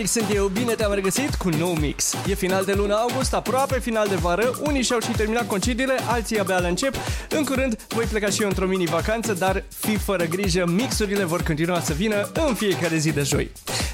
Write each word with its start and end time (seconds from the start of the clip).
Salutare! 0.00 0.08
Olix 0.08 0.10
sunt 0.10 0.34
eu, 0.34 0.46
bine 0.46 0.74
te-am 0.74 0.92
regăsit 0.92 1.34
cu 1.34 1.48
nou 1.48 1.72
mix. 1.72 2.14
E 2.28 2.34
final 2.34 2.64
de 2.64 2.72
luna 2.72 2.94
august, 2.94 3.34
aproape 3.34 3.80
final 3.80 4.08
de 4.08 4.14
vară, 4.14 4.58
unii 4.60 4.82
și-au 4.82 5.00
și 5.00 5.10
terminat 5.10 5.46
concediile, 5.46 5.94
alții 6.06 6.38
abia 6.38 6.58
le 6.58 6.68
încep. 6.68 6.94
În 7.28 7.44
curând 7.44 7.86
voi 7.88 8.04
pleca 8.04 8.28
și 8.28 8.42
eu 8.42 8.48
într-o 8.48 8.66
mini-vacanță, 8.66 9.32
dar 9.32 9.64
fi 9.68 9.96
fără 9.96 10.24
grijă, 10.24 10.66
mixurile 10.66 11.24
vor 11.24 11.42
continua 11.42 11.80
să 11.80 11.92
vină 11.92 12.30
în 12.46 12.54
fiecare 12.54 12.96
zi 12.96 13.12
de 13.12 13.22
joi. 13.22 13.50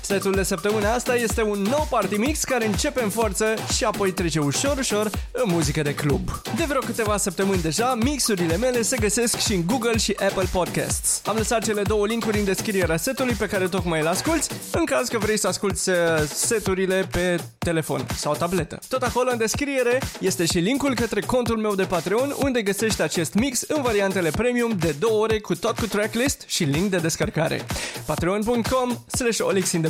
Setul 0.07 0.33
de 0.33 0.43
săptămâna 0.43 0.93
asta 0.93 1.17
este 1.17 1.43
un 1.43 1.63
nou 1.63 1.87
party 1.91 2.17
mix 2.17 2.45
care 2.45 2.67
începe 2.67 3.03
în 3.03 3.09
forță 3.09 3.55
și 3.75 3.85
apoi 3.85 4.13
trece 4.13 4.39
ușor, 4.39 4.79
ușor 4.79 5.11
în 5.33 5.43
muzică 5.47 5.83
de 5.83 5.95
club. 5.95 6.31
De 6.57 6.65
vreo 6.69 6.81
câteva 6.81 7.17
săptămâni 7.17 7.63
deja, 7.63 7.95
mixurile 7.95 8.57
mele 8.57 8.83
se 8.83 8.97
găsesc 8.97 9.39
și 9.39 9.55
în 9.55 9.67
Google 9.67 9.97
și 9.97 10.17
Apple 10.29 10.49
Podcasts. 10.53 11.23
Am 11.25 11.37
lăsat 11.37 11.65
cele 11.65 11.83
două 11.83 12.07
linkuri 12.07 12.39
în 12.39 12.45
descrierea 12.45 12.97
setului 12.97 13.35
pe 13.35 13.47
care 13.47 13.69
tocmai 13.69 14.01
îl 14.01 14.07
asculti, 14.07 14.47
în 14.73 14.85
caz 14.85 15.09
că 15.09 15.19
vrei 15.19 15.39
să 15.39 15.47
asculti 15.47 15.91
uh, 15.91 15.97
seturile 16.35 17.09
pe 17.11 17.41
telefon 17.59 18.07
sau 18.17 18.35
tabletă. 18.35 18.79
Tot 18.89 19.03
acolo 19.03 19.31
în 19.33 19.39
descriere 19.39 20.01
este 20.21 20.45
și 20.45 20.59
linkul 20.59 20.95
către 20.95 21.21
contul 21.21 21.57
meu 21.57 21.75
de 21.75 21.85
Patreon 21.85 22.35
unde 22.43 22.63
găsești 22.63 23.03
acest 23.03 23.35
mix 23.35 23.63
în 23.63 23.83
variantele 23.83 24.31
premium 24.31 24.77
de 24.79 24.95
2 24.99 25.11
ore 25.13 25.39
cu 25.41 25.55
tot 25.55 25.79
cu 25.79 25.87
tracklist 25.87 26.45
și 26.47 26.65
link 26.65 26.91
de 26.91 26.97
descărcare. 26.97 27.67
patreon.com 28.05 29.05
slash 29.07 29.39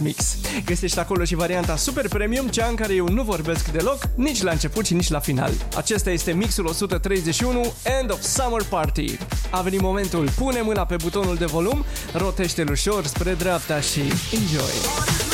Mix. 0.07 0.37
Găsești 0.65 0.99
acolo 0.99 1.25
și 1.25 1.35
varianta 1.35 1.77
super 1.77 2.09
premium, 2.09 2.49
cea 2.49 2.67
în 2.67 2.75
care 2.75 2.95
eu 2.95 3.09
nu 3.09 3.23
vorbesc 3.23 3.69
deloc, 3.69 3.99
nici 4.15 4.43
la 4.43 4.51
început 4.51 4.87
și 4.87 4.95
nici 4.95 5.09
la 5.11 5.19
final. 5.19 5.53
Acesta 5.77 6.11
este 6.11 6.33
mixul 6.33 6.67
131, 6.67 7.73
End 8.01 8.11
of 8.11 8.21
Summer 8.21 8.63
Party. 8.63 9.19
A 9.51 9.61
venit 9.61 9.81
momentul, 9.81 10.31
pune 10.37 10.61
mâna 10.61 10.85
pe 10.85 10.97
butonul 11.03 11.37
de 11.37 11.45
volum, 11.45 11.85
rotește-l 12.13 12.71
ușor 12.71 13.07
spre 13.07 13.35
dreapta 13.35 13.81
și 13.81 14.01
enjoy! 14.33 15.26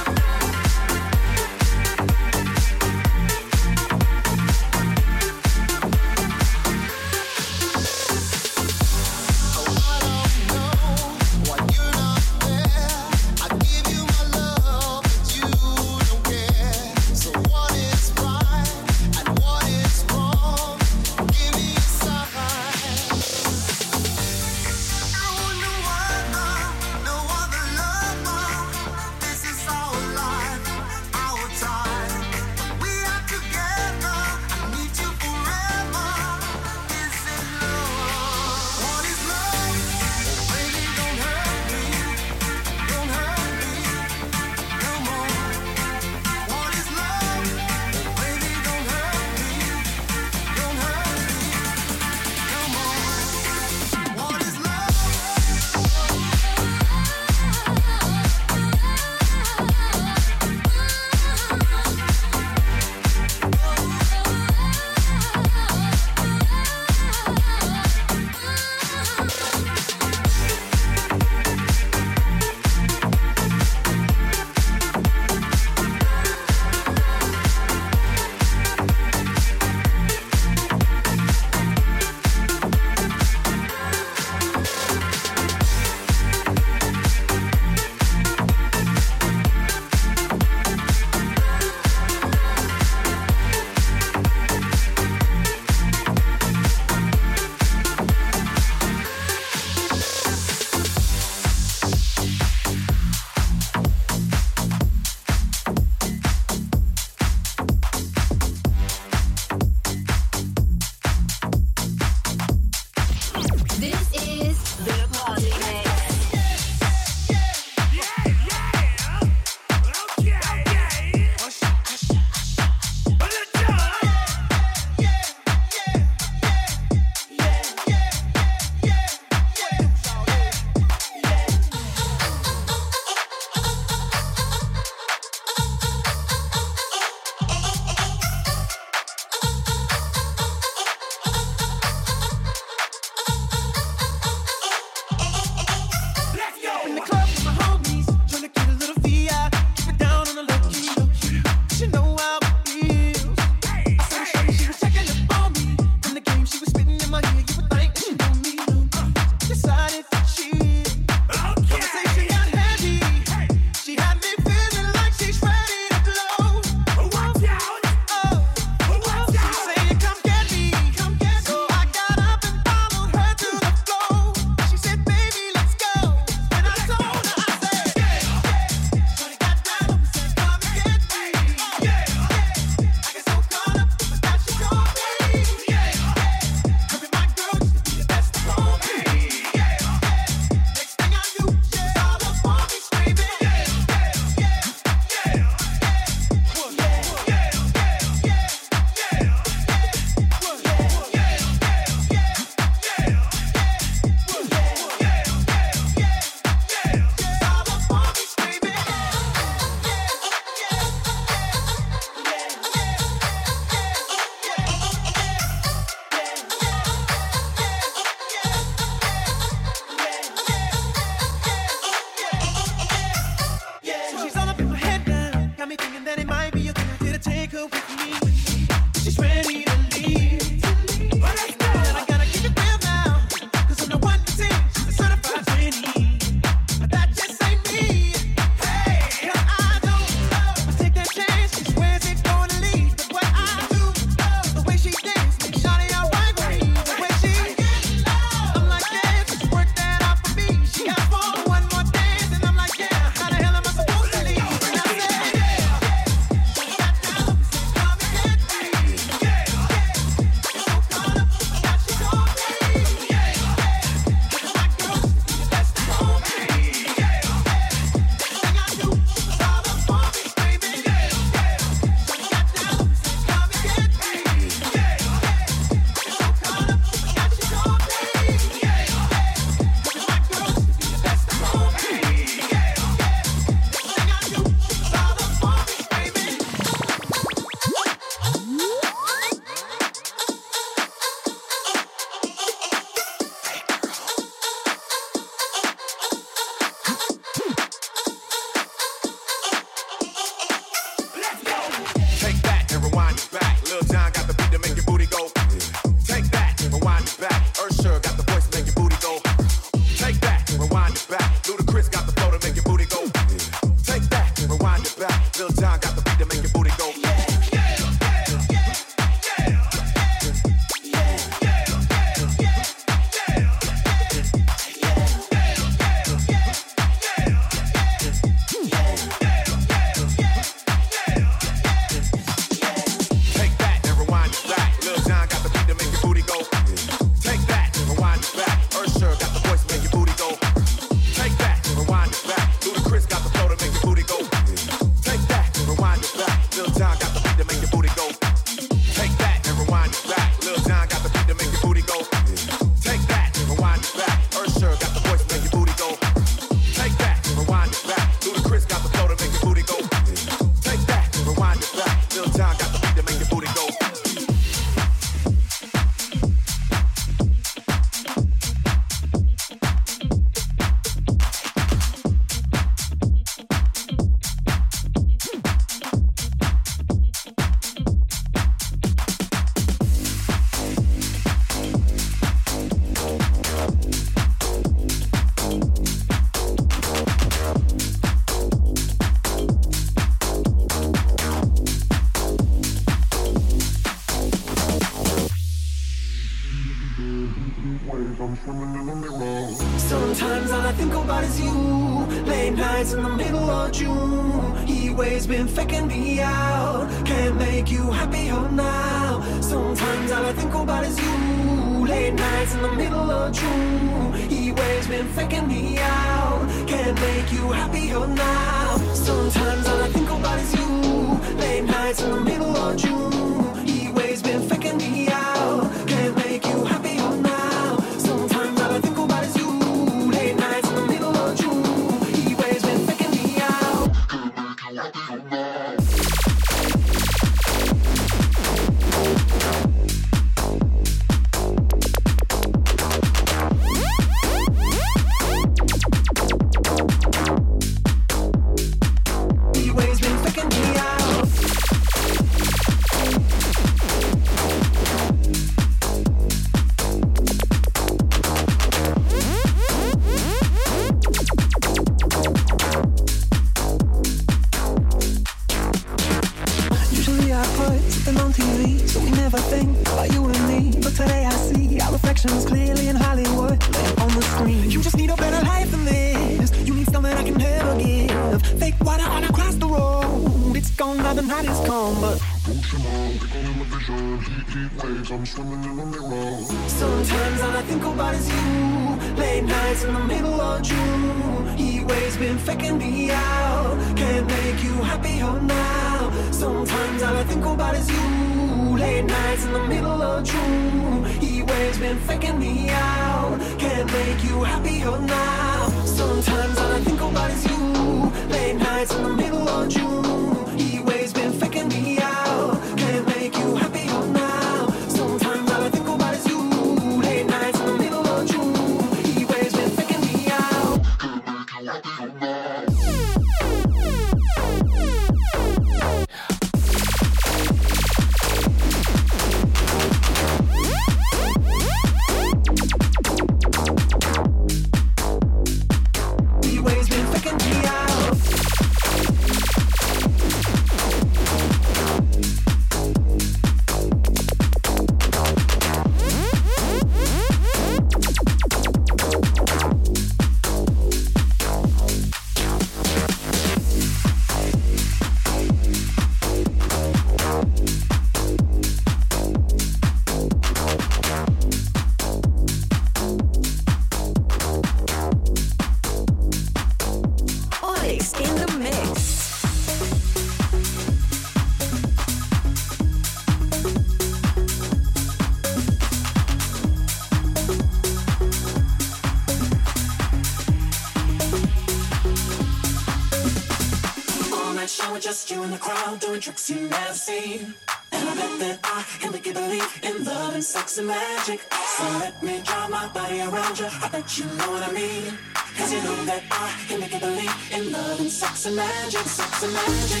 It's 599.13 599.43
a 599.43 599.47
magic. 599.49 600.00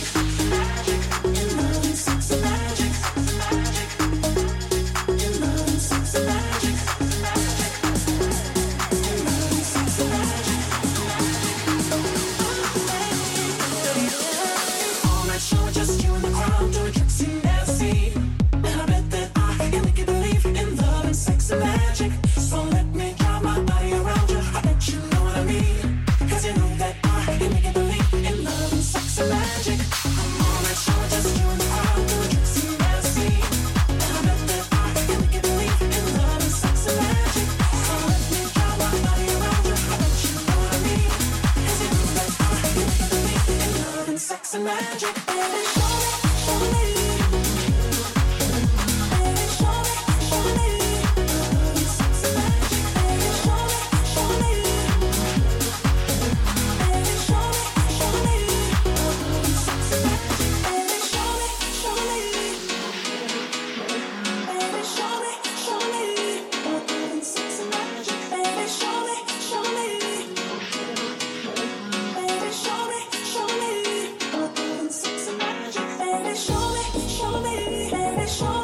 show. 78.31 78.60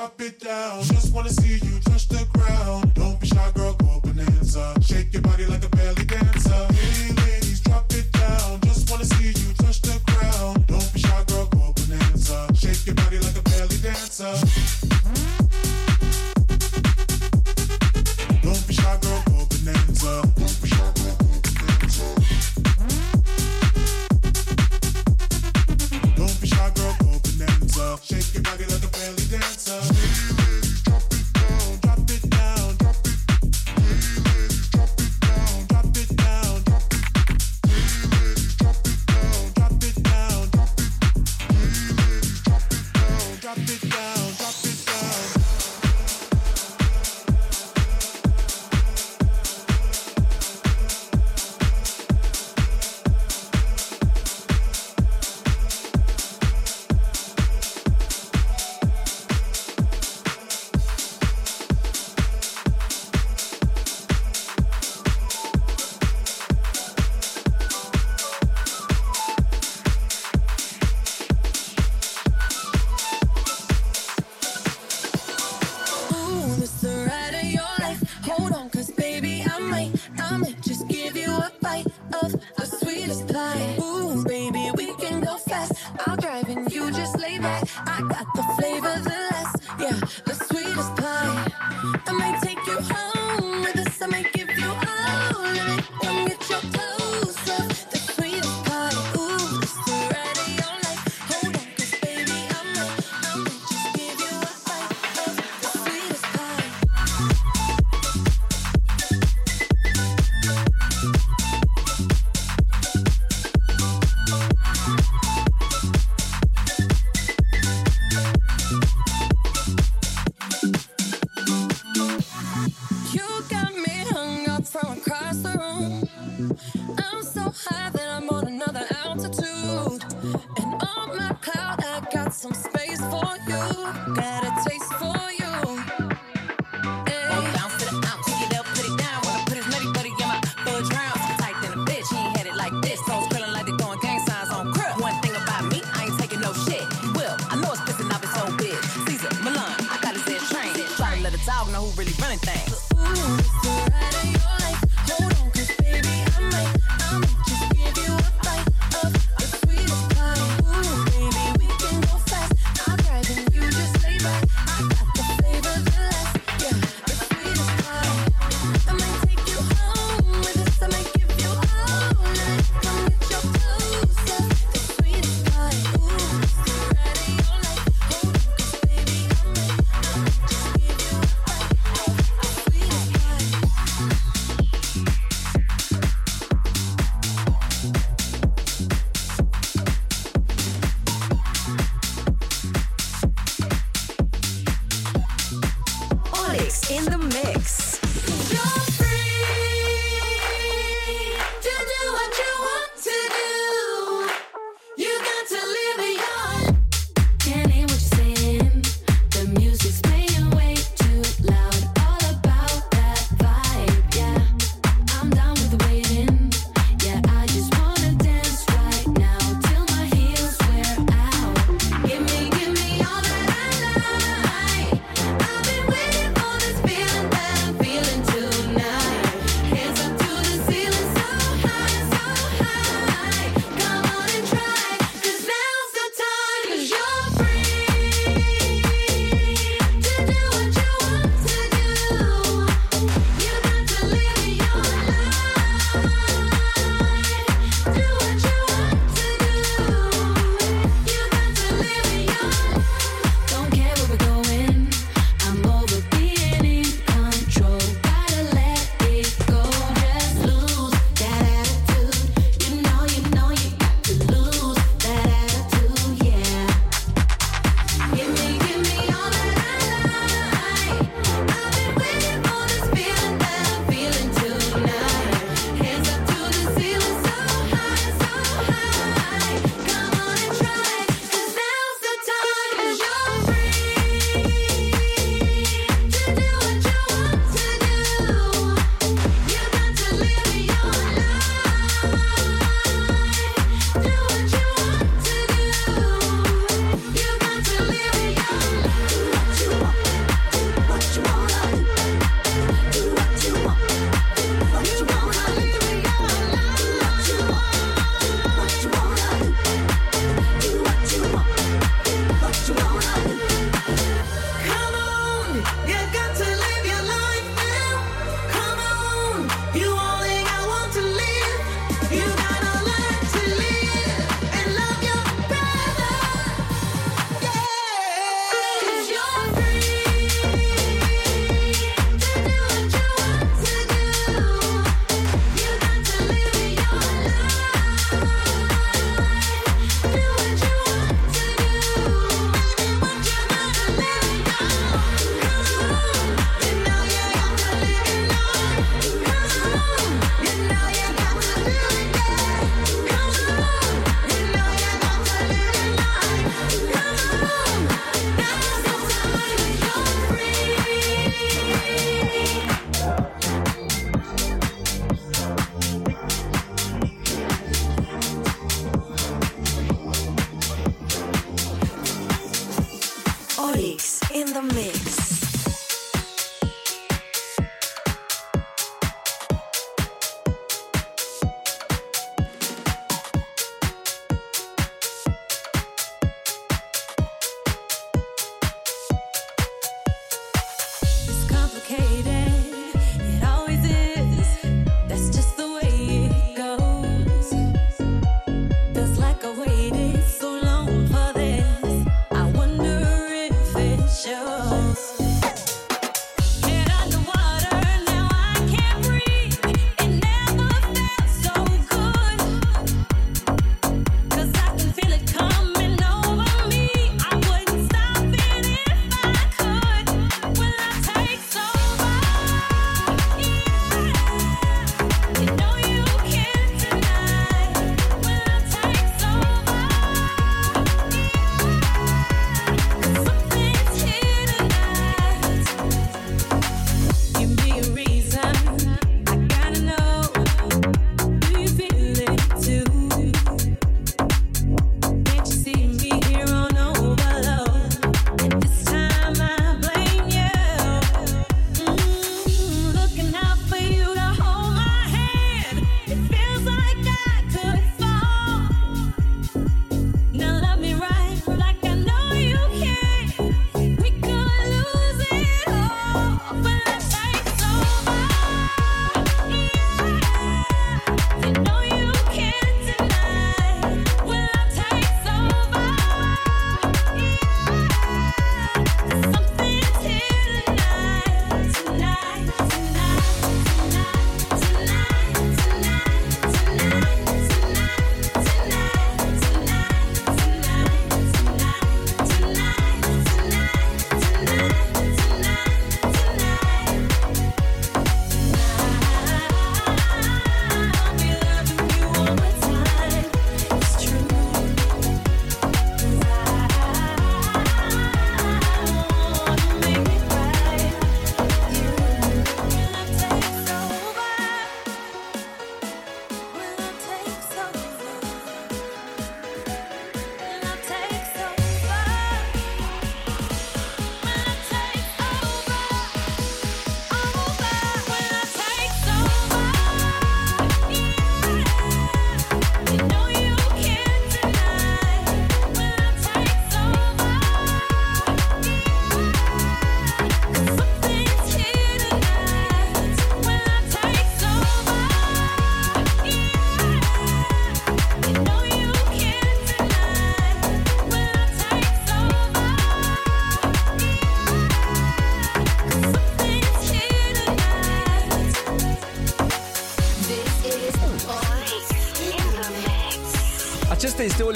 Drop 0.00 0.20
it 0.22 0.40
down. 0.40 0.59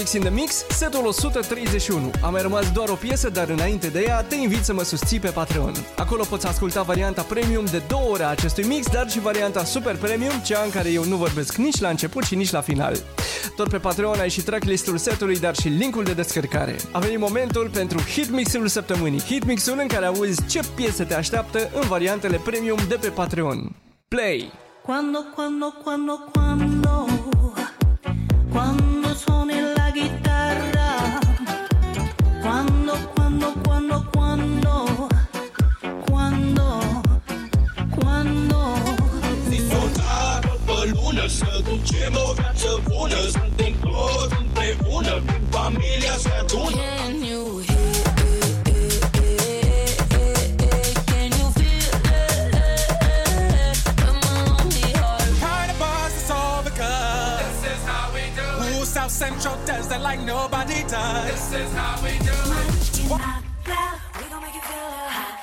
Acesta 0.05 0.19
este 0.19 0.19
Olix 0.19 0.19
in 0.19 0.21
the 0.21 0.31
Mix, 0.31 0.77
setul 0.77 1.07
131. 1.07 2.11
A 2.23 2.29
mai 2.29 2.43
rămas 2.43 2.73
doar 2.73 2.89
o 2.89 2.95
piesă, 2.95 3.31
dar 3.31 3.49
înainte 3.49 3.89
de 3.89 4.05
ea 4.07 4.23
te 4.23 4.35
invit 4.35 4.65
să 4.65 4.73
mă 4.73 4.83
susții 4.83 5.19
pe 5.19 5.29
Patreon. 5.29 5.73
Acolo 5.97 6.25
poți 6.29 6.47
asculta 6.47 6.83
varianta 6.83 7.23
premium 7.23 7.65
de 7.65 7.83
două 7.89 8.11
ore 8.11 8.23
a 8.23 8.29
acestui 8.29 8.65
mix, 8.65 8.87
dar 8.91 9.11
și 9.11 9.21
varianta 9.21 9.65
super 9.65 9.97
premium, 9.97 10.41
cea 10.45 10.63
în 10.65 10.71
care 10.71 10.91
eu 10.91 11.05
nu 11.05 11.17
vorbesc 11.17 11.57
nici 11.57 11.81
la 11.81 11.89
început 11.89 12.23
și 12.23 12.35
nici 12.35 12.51
la 12.51 12.61
final. 12.61 12.97
Tot 13.57 13.69
pe 13.69 13.79
Patreon 13.79 14.19
ai 14.19 14.31
și 14.31 14.43
tracklistul 14.43 14.97
setului, 14.97 15.39
dar 15.39 15.57
și 15.57 15.69
linkul 15.69 16.05
de 16.05 16.13
descărcare. 16.13 16.77
A 16.93 16.99
venit 16.99 17.19
momentul 17.19 17.71
pentru 17.73 18.01
hitmixul 18.01 18.67
săptămânii. 18.67 19.21
Hitmixul 19.21 19.79
în 19.81 19.87
care 19.87 20.07
auzi 20.07 20.47
ce 20.47 20.61
piese 20.75 21.05
te 21.05 21.15
așteaptă 21.15 21.71
în 21.81 21.89
variantele 21.89 22.41
premium 22.45 22.79
de 22.89 22.99
pe 23.01 23.09
Patreon. 23.09 23.77
Play! 24.09 24.53
Quando, 24.83 25.19
quando, 25.35 25.75
quando, 25.85 26.19
quando, 26.33 27.07
quando 28.53 28.94
it's 56.25 56.31
all 56.31 56.63
because 56.63 57.41
this 57.43 57.73
is 57.73 57.85
how 57.85 58.13
we 58.15 58.21
do 58.35 58.43
it. 58.65 58.81
Ooh, 58.81 58.85
South 58.85 59.11
Central 59.11 59.57
does 59.67 59.89
that 59.89 60.01
like 60.01 60.21
nobody 60.21 60.83
does. 60.89 61.27
This 61.31 61.53
is 61.61 61.73
how 61.75 62.03
we 62.03 62.19
do 62.19 62.33
it. 62.33 62.85
We 64.19 64.25
gon' 64.31 64.43
make 64.43 64.55
you 64.55 64.63
feel 64.63 64.91
hot. 65.17 65.35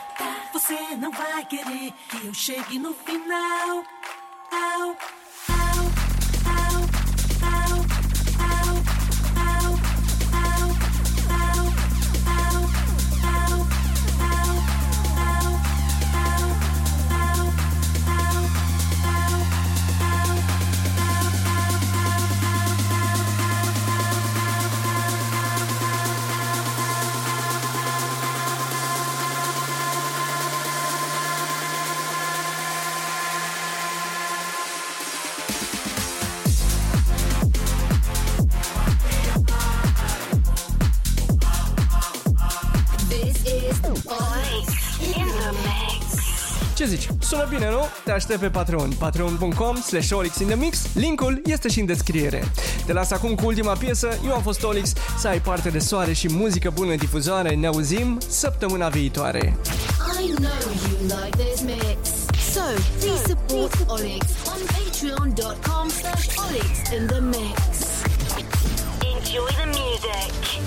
Você 0.54 0.96
não 0.98 1.12
vai 1.12 1.46
querer 1.46 1.94
que 2.10 2.28
eu 2.28 2.34
chegue 2.34 2.80
no 2.80 2.94
final. 2.94 3.84
Ce 46.82 46.88
zici? 46.88 47.08
Sună 47.20 47.46
bine, 47.50 47.70
nu? 47.70 47.80
Te 48.04 48.12
aștept 48.12 48.40
pe 48.40 48.50
Patreon. 48.50 48.90
Patreon.com 48.90 49.76
slash 49.76 50.12
Olix 50.12 50.40
in 50.40 50.48
the 50.48 50.56
Mix. 50.56 50.78
Linkul 50.94 51.42
este 51.46 51.70
și 51.70 51.80
în 51.80 51.86
descriere. 51.86 52.52
Te 52.86 52.94
las 52.94 53.12
acum 53.12 53.36
cu 53.36 53.46
ultima 53.46 53.74
piesă. 53.74 54.20
Eu 54.26 54.34
am 54.34 54.42
fost 54.42 54.64
Olix. 54.64 54.94
Să 55.18 55.28
ai 55.28 55.42
parte 55.42 55.70
de 55.70 55.80
soare 55.80 56.14
și 56.14 56.34
muzică 56.34 56.70
bună 56.70 56.92
în 56.92 56.98
difuzoare. 56.98 57.56
Ne 57.56 57.68
auzim 57.68 58.18
săptămâna 58.28 58.90
viitoare. 58.90 59.58
I 60.20 60.34
know 60.34 60.62
you 60.88 61.20
like 61.22 61.38
this 61.44 61.62
mix. 61.62 62.10
So 62.54 62.62
please 63.00 63.24
support 63.28 63.74
Olix 63.88 64.26
on 64.52 64.60
patreon.com 64.74 65.90
slash 65.90 66.28
Olix 66.48 66.90
in 67.00 67.08
the 67.08 67.22
mix. 67.22 67.60
Enjoy 69.14 69.52
the 69.60 69.66
music. 69.66 70.61